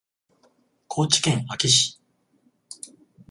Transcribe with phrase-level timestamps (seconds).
[0.87, 2.01] 高知県安芸市